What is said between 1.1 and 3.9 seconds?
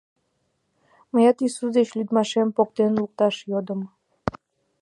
Мыят Иисус деч лӱдмашым поктен лукташ йодым.